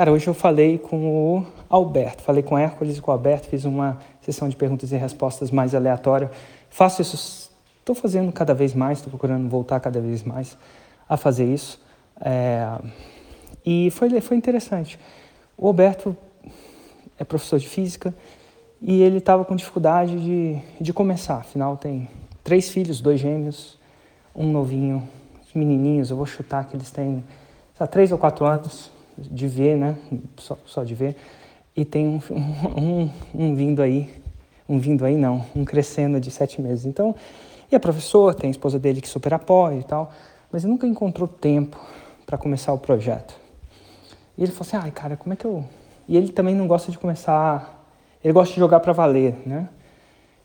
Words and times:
Cara, 0.00 0.12
hoje 0.12 0.26
eu 0.26 0.32
falei 0.32 0.78
com 0.78 1.36
o 1.36 1.46
Alberto, 1.68 2.22
falei 2.22 2.42
com 2.42 2.54
o 2.54 2.58
Hércules 2.58 2.96
e 2.96 3.02
com 3.02 3.10
o 3.10 3.12
Alberto, 3.12 3.48
fiz 3.48 3.66
uma 3.66 3.98
sessão 4.22 4.48
de 4.48 4.56
perguntas 4.56 4.92
e 4.92 4.96
respostas 4.96 5.50
mais 5.50 5.74
aleatória. 5.74 6.30
Faço 6.70 7.02
isso, 7.02 7.50
estou 7.80 7.94
fazendo 7.94 8.32
cada 8.32 8.54
vez 8.54 8.72
mais, 8.72 8.96
estou 8.96 9.10
procurando 9.10 9.46
voltar 9.46 9.78
cada 9.78 10.00
vez 10.00 10.22
mais 10.22 10.56
a 11.06 11.18
fazer 11.18 11.44
isso. 11.44 11.78
É, 12.18 12.66
e 13.62 13.90
foi, 13.90 14.18
foi 14.22 14.38
interessante. 14.38 14.98
O 15.54 15.66
Alberto 15.66 16.16
é 17.18 17.22
professor 17.22 17.58
de 17.58 17.68
física 17.68 18.14
e 18.80 19.02
ele 19.02 19.18
estava 19.18 19.44
com 19.44 19.54
dificuldade 19.54 20.18
de, 20.18 20.58
de 20.80 20.94
começar. 20.94 21.40
Afinal, 21.40 21.76
tem 21.76 22.08
três 22.42 22.70
filhos, 22.70 23.02
dois 23.02 23.20
gêmeos, 23.20 23.78
um 24.34 24.50
novinho, 24.50 25.06
menininhos. 25.54 26.10
Eu 26.10 26.16
vou 26.16 26.24
chutar 26.24 26.64
que 26.64 26.74
eles 26.74 26.90
têm 26.90 27.22
sabe, 27.76 27.90
três 27.90 28.10
ou 28.10 28.16
quatro 28.16 28.46
anos 28.46 28.98
de 29.20 29.46
ver, 29.48 29.76
né? 29.76 29.96
Só, 30.36 30.58
só 30.64 30.84
de 30.84 30.94
ver. 30.94 31.16
E 31.76 31.84
tem 31.84 32.06
um, 32.06 32.20
um, 32.76 33.10
um, 33.34 33.54
vindo 33.54 33.82
aí, 33.82 34.10
um 34.68 34.78
vindo 34.78 35.04
aí 35.04 35.16
não, 35.16 35.44
um 35.54 35.64
crescendo 35.64 36.20
de 36.20 36.30
sete 36.30 36.60
meses. 36.60 36.86
Então, 36.86 37.14
e 37.70 37.74
é 37.74 37.78
professor, 37.78 38.34
tem 38.34 38.48
a 38.48 38.50
esposa 38.50 38.78
dele 38.78 39.00
que 39.00 39.08
super 39.08 39.32
apoia 39.34 39.78
e 39.78 39.84
tal, 39.84 40.12
mas 40.50 40.64
ele 40.64 40.72
nunca 40.72 40.86
encontrou 40.86 41.28
tempo 41.28 41.80
para 42.26 42.36
começar 42.36 42.72
o 42.72 42.78
projeto. 42.78 43.34
E 44.36 44.42
ele 44.42 44.52
falou 44.52 44.66
assim, 44.66 44.76
ai 44.76 44.90
cara, 44.90 45.16
como 45.16 45.32
é 45.32 45.36
que 45.36 45.44
eu... 45.44 45.64
E 46.08 46.16
ele 46.16 46.32
também 46.32 46.54
não 46.54 46.66
gosta 46.66 46.90
de 46.90 46.98
começar, 46.98 47.86
ele 48.22 48.32
gosta 48.32 48.52
de 48.52 48.58
jogar 48.58 48.80
para 48.80 48.92
valer, 48.92 49.36
né? 49.46 49.68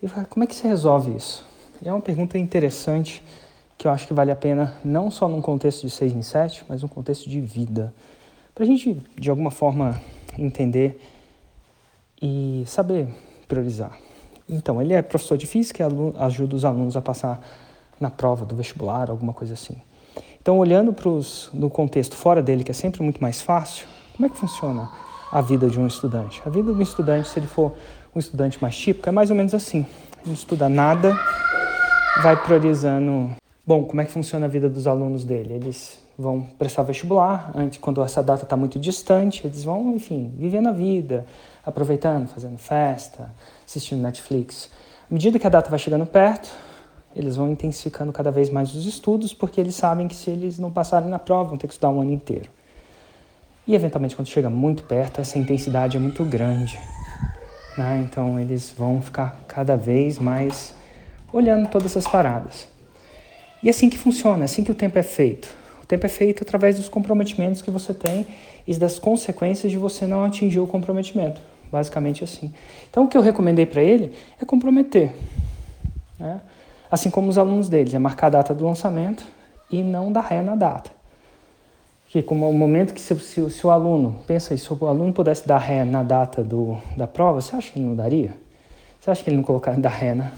E 0.00 0.06
eu 0.06 0.08
falei, 0.08 0.26
como 0.28 0.44
é 0.44 0.46
que 0.46 0.54
você 0.54 0.66
resolve 0.66 1.14
isso? 1.14 1.46
E 1.82 1.88
é 1.88 1.92
uma 1.92 2.00
pergunta 2.00 2.38
interessante 2.38 3.22
que 3.76 3.86
eu 3.86 3.90
acho 3.90 4.06
que 4.06 4.14
vale 4.14 4.30
a 4.30 4.36
pena, 4.36 4.74
não 4.84 5.10
só 5.10 5.28
num 5.28 5.40
contexto 5.40 5.86
de 5.86 5.90
6 5.90 6.12
em 6.12 6.22
7, 6.22 6.64
mas 6.68 6.82
num 6.82 6.88
contexto 6.88 7.28
de 7.28 7.40
vida 7.40 7.94
para 8.60 8.66
a 8.66 8.68
gente, 8.68 9.02
de 9.18 9.30
alguma 9.30 9.50
forma, 9.50 9.98
entender 10.38 11.00
e 12.20 12.62
saber 12.66 13.08
priorizar. 13.48 13.96
Então, 14.46 14.82
ele 14.82 14.92
é 14.92 15.00
professor 15.00 15.38
de 15.38 15.46
física 15.46 15.82
e 15.82 16.22
ajuda 16.22 16.56
os 16.56 16.62
alunos 16.62 16.94
a 16.94 17.00
passar 17.00 17.40
na 17.98 18.10
prova 18.10 18.44
do 18.44 18.54
vestibular, 18.54 19.08
alguma 19.08 19.32
coisa 19.32 19.54
assim. 19.54 19.78
Então, 20.42 20.58
olhando 20.58 20.92
para 20.92 21.10
no 21.54 21.70
contexto 21.70 22.14
fora 22.14 22.42
dele, 22.42 22.62
que 22.62 22.70
é 22.70 22.74
sempre 22.74 23.02
muito 23.02 23.22
mais 23.22 23.40
fácil, 23.40 23.86
como 24.14 24.26
é 24.26 24.28
que 24.28 24.36
funciona 24.36 24.90
a 25.32 25.40
vida 25.40 25.70
de 25.70 25.80
um 25.80 25.86
estudante? 25.86 26.42
A 26.44 26.50
vida 26.50 26.70
de 26.70 26.78
um 26.78 26.82
estudante, 26.82 27.30
se 27.30 27.38
ele 27.38 27.46
for 27.46 27.72
um 28.14 28.18
estudante 28.18 28.60
mais 28.60 28.76
típico, 28.76 29.08
é 29.08 29.12
mais 29.12 29.30
ou 29.30 29.36
menos 29.36 29.54
assim. 29.54 29.86
Não 30.26 30.34
estuda 30.34 30.68
nada, 30.68 31.18
vai 32.22 32.36
priorizando. 32.36 33.30
Bom, 33.66 33.84
como 33.84 34.02
é 34.02 34.04
que 34.04 34.12
funciona 34.12 34.44
a 34.44 34.50
vida 34.50 34.68
dos 34.68 34.86
alunos 34.86 35.24
dele? 35.24 35.54
Eles 35.54 35.98
vão 36.20 36.42
prestar 36.42 36.82
vestibular, 36.82 37.50
antes, 37.54 37.78
quando 37.78 38.02
essa 38.02 38.22
data 38.22 38.44
está 38.44 38.56
muito 38.56 38.78
distante, 38.78 39.46
eles 39.46 39.64
vão, 39.64 39.94
enfim, 39.96 40.32
vivendo 40.36 40.68
a 40.68 40.72
vida, 40.72 41.24
aproveitando, 41.64 42.28
fazendo 42.28 42.58
festa, 42.58 43.32
assistindo 43.66 44.02
Netflix. 44.02 44.70
À 45.10 45.14
medida 45.14 45.38
que 45.38 45.46
a 45.46 45.50
data 45.50 45.70
vai 45.70 45.78
chegando 45.78 46.04
perto, 46.04 46.50
eles 47.16 47.36
vão 47.36 47.50
intensificando 47.50 48.12
cada 48.12 48.30
vez 48.30 48.50
mais 48.50 48.74
os 48.74 48.86
estudos, 48.86 49.32
porque 49.32 49.60
eles 49.60 49.74
sabem 49.74 50.06
que 50.06 50.14
se 50.14 50.30
eles 50.30 50.58
não 50.58 50.70
passarem 50.70 51.08
na 51.08 51.18
prova, 51.18 51.50
vão 51.50 51.58
ter 51.58 51.66
que 51.66 51.72
estudar 51.72 51.90
um 51.90 52.00
ano 52.00 52.12
inteiro. 52.12 52.50
E, 53.66 53.74
eventualmente, 53.74 54.14
quando 54.14 54.28
chega 54.28 54.50
muito 54.50 54.82
perto, 54.84 55.20
essa 55.20 55.38
intensidade 55.38 55.96
é 55.96 56.00
muito 56.00 56.24
grande. 56.24 56.78
Né? 57.78 58.04
Então, 58.04 58.38
eles 58.38 58.72
vão 58.76 59.00
ficar 59.00 59.40
cada 59.48 59.76
vez 59.76 60.18
mais 60.18 60.74
olhando 61.32 61.68
todas 61.68 61.92
essas 61.92 62.06
paradas. 62.06 62.68
E 63.62 63.68
é 63.68 63.70
assim 63.70 63.88
que 63.88 63.98
funciona, 63.98 64.42
é 64.42 64.44
assim 64.44 64.64
que 64.64 64.72
o 64.72 64.74
tempo 64.74 64.98
é 64.98 65.02
feito 65.02 65.59
tempo 65.90 66.06
é 66.06 66.08
feito 66.08 66.44
através 66.44 66.76
dos 66.76 66.88
comprometimentos 66.88 67.60
que 67.60 67.70
você 67.70 67.92
tem 67.92 68.26
e 68.66 68.76
das 68.76 68.98
consequências 68.98 69.72
de 69.72 69.76
você 69.76 70.06
não 70.06 70.24
atingir 70.24 70.60
o 70.60 70.66
comprometimento. 70.66 71.40
Basicamente 71.70 72.22
assim. 72.22 72.52
Então, 72.88 73.04
o 73.04 73.08
que 73.08 73.16
eu 73.16 73.22
recomendei 73.22 73.66
para 73.66 73.82
ele 73.82 74.12
é 74.40 74.44
comprometer. 74.44 75.12
Né? 76.18 76.40
Assim 76.90 77.10
como 77.10 77.28
os 77.28 77.38
alunos 77.38 77.68
deles, 77.68 77.92
é 77.94 77.98
marcar 77.98 78.28
a 78.28 78.30
data 78.30 78.54
do 78.54 78.64
lançamento 78.64 79.24
e 79.70 79.82
não 79.82 80.12
dar 80.12 80.22
ré 80.22 80.42
na 80.42 80.54
data. 80.54 80.90
Que 82.06 82.22
como 82.22 82.48
o 82.48 82.52
momento 82.52 82.92
que 82.92 83.00
se, 83.00 83.16
se, 83.20 83.50
se 83.50 83.66
o 83.66 83.70
aluno, 83.70 84.20
pensa 84.26 84.54
aí, 84.54 84.58
se 84.58 84.72
o 84.72 84.86
aluno 84.86 85.12
pudesse 85.12 85.46
dar 85.46 85.58
ré 85.58 85.84
na 85.84 86.02
data 86.02 86.42
do, 86.42 86.78
da 86.96 87.06
prova, 87.06 87.40
você 87.40 87.54
acha 87.54 87.70
que 87.70 87.78
ele 87.78 87.86
não 87.86 87.94
daria? 87.94 88.34
Você 89.00 89.10
acha 89.10 89.22
que 89.22 89.30
ele 89.30 89.36
não 89.36 89.44
colocaria 89.44 89.80
dar 89.80 89.90
ré, 89.90 90.14
né? 90.14 90.32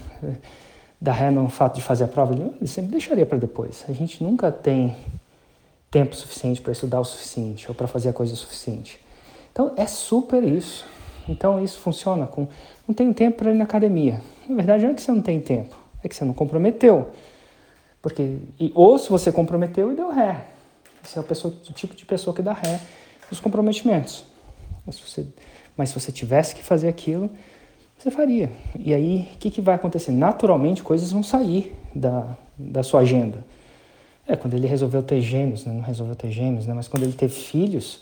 Dar 1.01 1.13
ré 1.13 1.31
no 1.31 1.49
fato 1.49 1.75
de 1.75 1.81
fazer 1.81 2.05
a 2.05 2.07
prova? 2.07 2.33
Ele 2.33 2.67
sempre 2.67 2.91
deixaria 2.91 3.25
para 3.25 3.37
depois. 3.37 3.83
A 3.89 3.91
gente 3.91 4.23
nunca 4.23 4.51
tem 4.51 4.95
tempo 5.93 6.15
suficiente 6.15 6.59
para 6.59 6.71
estudar 6.71 6.99
o 6.99 7.05
suficiente 7.05 7.67
ou 7.69 7.75
para 7.75 7.85
fazer 7.87 8.09
a 8.09 8.13
coisa 8.13 8.35
suficiente. 8.35 8.99
Então 9.51 9.73
é 9.77 9.85
super 9.85 10.43
isso. 10.43 10.87
Então 11.29 11.63
isso 11.63 11.79
funciona 11.79 12.25
com 12.25 12.47
não 12.87 12.95
tem 12.95 13.13
tempo 13.13 13.37
para 13.37 13.51
ir 13.51 13.53
na 13.53 13.63
academia. 13.63 14.19
Na 14.49 14.55
verdade 14.55 14.83
não 14.83 14.91
é 14.91 14.93
que 14.95 15.03
você 15.03 15.11
não 15.11 15.21
tem 15.21 15.39
tempo, 15.39 15.77
é 16.03 16.09
que 16.09 16.15
você 16.15 16.25
não 16.25 16.33
comprometeu. 16.33 17.11
Porque 18.01 18.39
e, 18.59 18.71
ou 18.73 18.97
se 18.97 19.07
você 19.11 19.31
comprometeu 19.31 19.91
e 19.91 19.95
deu 19.95 20.09
ré. 20.09 20.47
Você 21.03 21.19
é 21.19 21.21
o, 21.21 21.23
pessoa, 21.23 21.53
o 21.53 21.73
tipo 21.73 21.95
de 21.95 22.05
pessoa 22.05 22.35
que 22.35 22.41
dá 22.41 22.53
ré 22.53 22.79
nos 23.29 23.39
comprometimentos. 23.39 24.25
Mas 24.85 24.95
se 24.95 25.01
você, 25.07 25.27
mas 25.77 25.89
se 25.89 25.99
você 25.99 26.11
tivesse 26.11 26.55
que 26.55 26.63
fazer 26.63 26.87
aquilo, 26.87 27.29
você 27.97 28.09
faria. 28.09 28.51
E 28.77 28.93
aí, 28.93 29.29
o 29.35 29.37
que, 29.37 29.51
que 29.51 29.61
vai 29.61 29.75
acontecer? 29.75 30.11
Naturalmente, 30.11 30.81
coisas 30.81 31.11
vão 31.11 31.23
sair 31.23 31.75
da, 31.93 32.35
da 32.57 32.83
sua 32.83 33.01
agenda. 33.01 33.45
É, 34.27 34.35
quando 34.35 34.53
ele 34.53 34.67
resolveu 34.67 35.03
ter 35.03 35.21
gêmeos, 35.21 35.65
né? 35.65 35.73
não 35.73 35.81
resolveu 35.81 36.15
ter 36.15 36.31
gêmeos, 36.31 36.65
né? 36.65 36.73
mas 36.73 36.87
quando 36.87 37.03
ele 37.03 37.13
teve 37.13 37.33
filhos, 37.33 38.01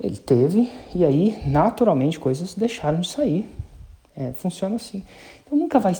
ele 0.00 0.16
teve, 0.16 0.70
e 0.94 1.04
aí, 1.04 1.42
naturalmente, 1.46 2.18
coisas 2.18 2.54
deixaram 2.54 3.00
de 3.00 3.08
sair. 3.08 3.48
É, 4.16 4.32
funciona 4.32 4.76
assim. 4.76 5.04
Então, 5.44 5.58
nunca 5.58 5.78
vai 5.78 5.94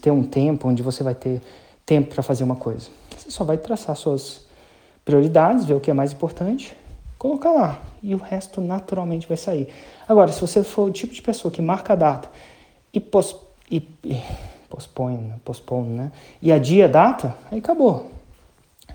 ter 0.00 0.10
um 0.10 0.22
tempo 0.22 0.68
onde 0.68 0.82
você 0.82 1.02
vai 1.02 1.14
ter 1.14 1.40
tempo 1.84 2.14
para 2.14 2.22
fazer 2.22 2.44
uma 2.44 2.56
coisa. 2.56 2.88
Você 3.16 3.30
só 3.30 3.44
vai 3.44 3.56
traçar 3.56 3.94
suas 3.96 4.46
prioridades, 5.04 5.64
ver 5.64 5.74
o 5.74 5.80
que 5.80 5.90
é 5.90 5.94
mais 5.94 6.12
importante, 6.12 6.76
colocar 7.18 7.50
lá, 7.52 7.80
e 8.02 8.14
o 8.14 8.18
resto 8.18 8.60
naturalmente 8.60 9.28
vai 9.28 9.36
sair. 9.36 9.68
Agora, 10.08 10.32
se 10.32 10.40
você 10.40 10.62
for 10.64 10.88
o 10.88 10.92
tipo 10.92 11.14
de 11.14 11.22
pessoa 11.22 11.52
que 11.52 11.62
marca 11.62 11.92
a 11.92 11.96
data 11.96 12.30
e, 12.92 12.98
pos, 13.00 13.36
e, 13.70 13.76
e 14.04 14.20
pospõe, 14.68 15.34
pospõe, 15.44 15.88
né? 15.88 16.12
E 16.40 16.50
adia 16.50 16.86
a 16.86 16.88
data, 16.88 17.36
aí 17.50 17.58
acabou. 17.58 18.10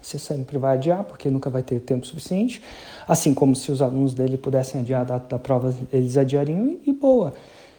Você 0.01 0.17
sempre 0.19 0.57
vai 0.57 0.75
adiar, 0.77 1.03
porque 1.03 1.29
nunca 1.29 1.49
vai 1.49 1.63
ter 1.63 1.79
tempo 1.79 2.05
suficiente. 2.05 2.61
Assim 3.07 3.33
como 3.33 3.55
se 3.55 3.71
os 3.71 3.81
alunos 3.81 4.13
dele 4.13 4.37
pudessem 4.37 4.81
adiar 4.81 5.01
a 5.01 5.03
data 5.03 5.27
da 5.35 5.39
prova, 5.39 5.73
eles 5.91 6.17
adiariam 6.17 6.77
e 6.85 6.93
boa. 6.93 7.33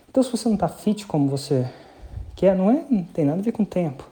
Então, 0.09 0.23
se 0.23 0.31
você 0.31 0.49
não 0.49 0.55
está 0.55 0.69
fit 0.69 1.07
como 1.07 1.29
você 1.29 1.67
quer, 2.35 2.57
não, 2.57 2.71
é, 2.71 2.85
não 2.91 3.03
tem 3.05 3.25
nada 3.25 3.39
a 3.39 3.43
ver 3.43 3.53
com 3.53 3.65
tempo. 3.65 4.09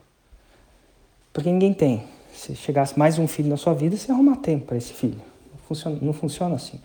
Porque 1.32 1.50
ninguém 1.50 1.72
tem. 1.72 2.04
Se 2.32 2.54
chegasse 2.54 2.98
mais 2.98 3.18
um 3.18 3.26
filho 3.26 3.48
na 3.48 3.56
sua 3.56 3.74
vida, 3.74 3.96
você 3.96 4.10
arrumar 4.12 4.36
tempo 4.36 4.66
para 4.66 4.76
esse 4.76 4.92
filho. 4.92 5.20
Não 5.52 5.58
funciona, 5.66 5.98
não 6.00 6.12
funciona 6.12 6.54
assim. 6.54 6.80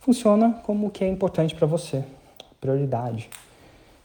Funciona 0.00 0.60
como 0.64 0.88
o 0.88 0.90
que 0.90 1.04
é 1.04 1.08
importante 1.08 1.54
para 1.54 1.66
você. 1.66 2.04
Prioridade. 2.60 3.30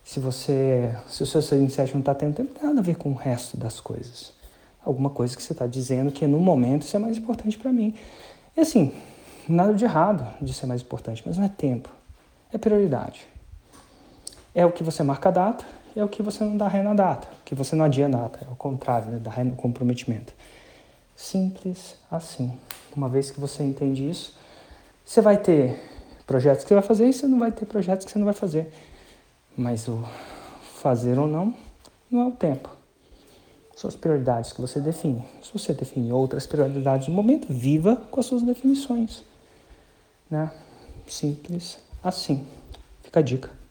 Se 0.03 0.19
você, 0.19 0.95
se 1.07 1.23
o 1.23 1.25
seu 1.25 1.41
6 1.41 1.61
em 1.61 1.69
7 1.69 1.93
não 1.93 2.01
está 2.01 2.13
tendo 2.13 2.35
tempo, 2.35 2.53
tem 2.53 2.67
nada 2.67 2.79
a 2.79 2.83
ver 2.83 2.95
com 2.95 3.09
o 3.09 3.15
resto 3.15 3.55
das 3.57 3.79
coisas 3.79 4.42
alguma 4.85 5.09
coisa 5.09 5.35
que 5.35 5.41
você 5.41 5.53
está 5.53 5.65
dizendo 5.65 6.11
que 6.11 6.27
no 6.27 6.39
momento 6.39 6.83
isso 6.83 6.95
é 6.95 6.99
mais 6.99 7.17
importante 7.17 7.57
para 7.57 7.71
mim. 7.71 7.95
E 8.55 8.61
assim, 8.61 8.93
nada 9.47 9.73
de 9.73 9.83
errado 9.83 10.27
de 10.41 10.53
ser 10.53 10.65
mais 10.65 10.81
importante, 10.81 11.23
mas 11.25 11.37
não 11.37 11.45
é 11.45 11.49
tempo, 11.49 11.89
é 12.51 12.57
prioridade. 12.57 13.25
É 14.53 14.65
o 14.65 14.71
que 14.71 14.83
você 14.83 15.01
marca 15.03 15.29
a 15.29 15.31
data, 15.31 15.65
é 15.95 16.03
o 16.03 16.07
que 16.07 16.21
você 16.21 16.43
não 16.43 16.57
dá 16.57 16.67
ré 16.67 16.83
na 16.83 16.93
data, 16.93 17.27
o 17.41 17.43
que 17.43 17.55
você 17.55 17.75
não 17.75 17.85
adia 17.85 18.05
a 18.05 18.09
data, 18.09 18.39
é 18.47 18.51
o 18.51 18.55
contrário, 18.55 19.09
né? 19.09 19.19
dá 19.19 19.31
ré 19.31 19.43
no 19.43 19.55
comprometimento. 19.55 20.33
Simples 21.15 21.95
assim. 22.11 22.57
Uma 22.95 23.09
vez 23.09 23.31
que 23.31 23.39
você 23.39 23.63
entende 23.63 24.07
isso, 24.07 24.37
você 25.05 25.21
vai 25.21 25.37
ter 25.37 25.79
projetos 26.27 26.63
que 26.63 26.67
você 26.67 26.75
vai 26.75 26.83
fazer 26.83 27.07
e 27.07 27.13
você 27.13 27.27
não 27.27 27.39
vai 27.39 27.51
ter 27.51 27.65
projetos 27.65 28.05
que 28.05 28.11
você 28.11 28.19
não 28.19 28.25
vai 28.25 28.33
fazer. 28.33 28.71
Mas 29.57 29.87
o 29.87 30.03
fazer 30.75 31.17
ou 31.17 31.27
não, 31.27 31.53
não 32.09 32.21
é 32.21 32.27
o 32.27 32.31
tempo 32.31 32.82
suas 33.75 33.95
prioridades 33.95 34.53
que 34.53 34.61
você 34.61 34.79
define. 34.79 35.25
Se 35.41 35.51
você 35.51 35.73
define 35.73 36.11
outras 36.11 36.45
prioridades 36.45 37.07
no 37.07 37.13
momento, 37.13 37.47
viva 37.49 37.95
com 37.95 38.19
as 38.19 38.25
suas 38.25 38.41
definições. 38.41 39.23
Né? 40.29 40.51
Simples 41.07 41.77
assim. 42.03 42.45
Fica 43.01 43.19
a 43.19 43.23
dica. 43.23 43.62